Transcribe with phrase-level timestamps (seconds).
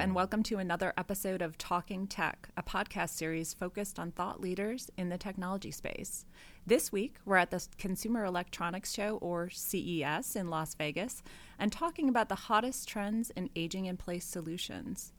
[0.00, 4.90] and welcome to another episode of Talking Tech, a podcast series focused on thought leaders
[4.96, 6.24] in the technology space.
[6.66, 11.22] This week, we're at the Consumer Electronics Show, or CES, in Las Vegas,
[11.58, 15.12] and talking about the hottest trends in aging in place solutions.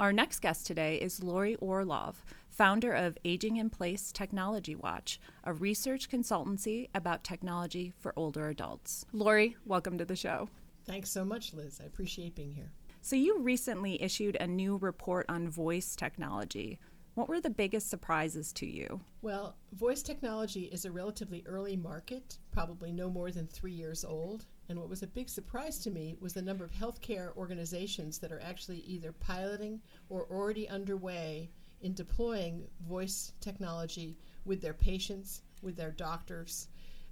[0.00, 5.52] Our next guest today is Laurie Orlov, founder of Aging in Place Technology Watch, a
[5.52, 9.06] research consultancy about technology for older adults.
[9.12, 10.48] Laurie, welcome to the show.
[10.86, 11.78] Thanks so much, Liz.
[11.80, 12.72] I appreciate being here.
[13.04, 16.78] So, you recently issued a new report on voice technology.
[17.12, 18.98] What were the biggest surprises to you?
[19.20, 24.46] Well, voice technology is a relatively early market, probably no more than three years old.
[24.70, 28.32] And what was a big surprise to me was the number of healthcare organizations that
[28.32, 31.50] are actually either piloting or already underway
[31.82, 36.68] in deploying voice technology with their patients, with their doctors,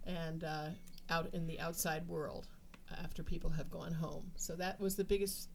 [0.06, 0.68] and uh,
[1.10, 2.46] out in the outside world
[3.02, 4.30] after people have gone home.
[4.36, 5.50] So that was the biggest,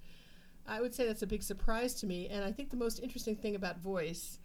[0.68, 2.28] I would say that's a big surprise to me.
[2.28, 4.40] And I think the most interesting thing about voice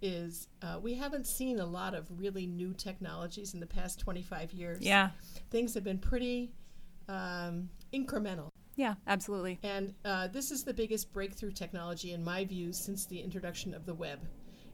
[0.00, 4.52] is uh, we haven't seen a lot of really new technologies in the past 25
[4.52, 4.80] years.
[4.80, 5.10] Yeah.
[5.50, 6.52] Things have been pretty
[7.08, 8.50] um, incremental.
[8.76, 9.58] Yeah, absolutely.
[9.64, 13.86] And uh, this is the biggest breakthrough technology, in my view, since the introduction of
[13.86, 14.20] the web.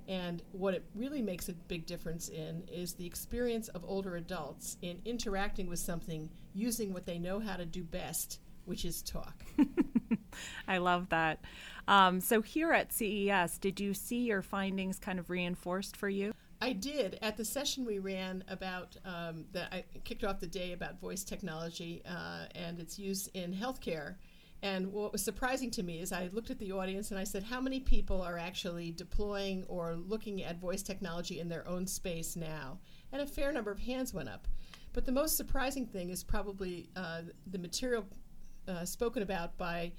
[0.07, 4.77] And what it really makes a big difference in is the experience of older adults
[4.83, 9.43] in interacting with something using what they know how to do best, which is talk.
[10.69, 11.41] I love that.
[11.87, 16.33] Um, so, here at CES, did you see your findings kind of reinforced for you?
[16.61, 20.73] I did at the session we ran about um, that I kicked off the day
[20.73, 24.15] about voice technology uh, and its use in healthcare.
[24.63, 27.43] And what was surprising to me is I looked at the audience and I said,
[27.43, 32.35] How many people are actually deploying or looking at voice technology in their own space
[32.35, 32.79] now?
[33.13, 34.49] And a fair number of hands went up.
[34.95, 38.07] But the most surprising thing is probably uh, the material
[38.67, 39.93] uh, spoken about by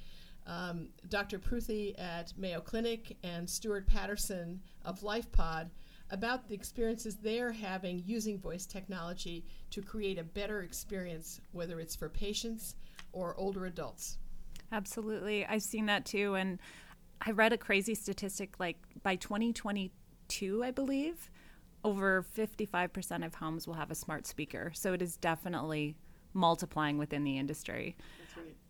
[0.48, 1.40] um, Dr.
[1.40, 5.70] Pruthi at Mayo Clinic and Stuart Patterson of LifePod
[6.12, 11.96] about the experiences they're having using voice technology to create a better experience, whether it's
[11.96, 12.76] for patients
[13.12, 14.18] or older adults.
[14.72, 15.46] Absolutely.
[15.46, 16.36] I've seen that too.
[16.36, 16.60] And
[17.22, 21.32] I read a crazy statistic like by 2022, I believe,
[21.84, 24.72] over 55% of homes will have a smart speaker.
[24.76, 25.96] So it is definitely
[26.36, 27.96] multiplying within the industry.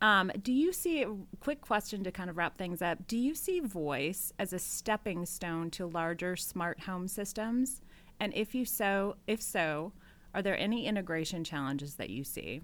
[0.01, 1.05] Um, do you see,
[1.39, 5.25] quick question to kind of wrap things up, do you see voice as a stepping
[5.25, 7.81] stone to larger smart home systems?
[8.19, 9.93] And if you so, if so,
[10.33, 12.61] are there any integration challenges that you see?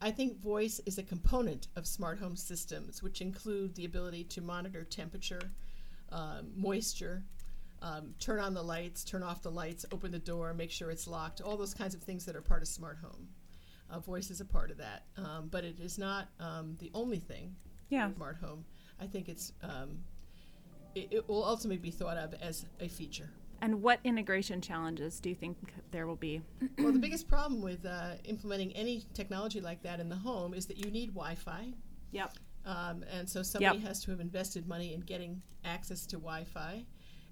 [0.00, 4.40] I think voice is a component of smart home systems, which include the ability to
[4.40, 5.50] monitor temperature,
[6.10, 7.22] um, moisture,
[7.82, 11.06] um, turn on the lights, turn off the lights, open the door, make sure it's
[11.06, 13.28] locked, all those kinds of things that are part of smart home.
[13.92, 17.18] Uh, voice is a part of that, um, but it is not um, the only
[17.18, 17.54] thing.
[17.90, 18.10] Yeah.
[18.14, 18.64] Smart home.
[18.98, 19.98] I think it's um,
[20.94, 23.30] it, it, will ultimately be thought of as a feature.
[23.60, 25.56] And what integration challenges do you think
[25.90, 26.40] there will be?
[26.78, 30.66] well, the biggest problem with uh, implementing any technology like that in the home is
[30.66, 31.72] that you need Wi-Fi.
[32.12, 32.32] Yep.
[32.64, 33.86] Um, and so somebody Yep.
[33.86, 36.84] has to have invested money in getting access to Wi-Fi.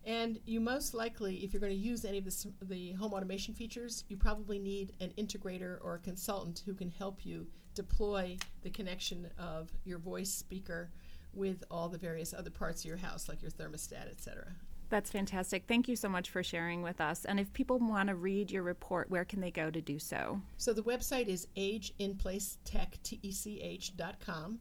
[0.04, 3.54] And you most likely, if you're going to use any of the, the home automation
[3.54, 8.70] features, you probably need an integrator or a consultant who can help you deploy the
[8.70, 10.90] connection of your voice speaker
[11.32, 14.52] with all the various other parts of your house, like your thermostat, et cetera.
[14.88, 15.64] That's fantastic.
[15.68, 17.24] Thank you so much for sharing with us.
[17.24, 20.40] And if people want to read your report, where can they go to do so?
[20.56, 24.58] So the website is ageinplacetech, T-E-C-H dot com,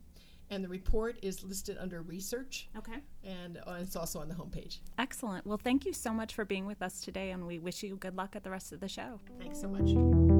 [0.49, 2.99] and the report is listed under research, Okay.
[3.23, 4.79] and uh, it's also on the homepage.
[4.97, 5.45] Excellent.
[5.45, 8.15] Well, thank you so much for being with us today, and we wish you good
[8.15, 9.19] luck at the rest of the show.
[9.39, 10.38] Thanks so much.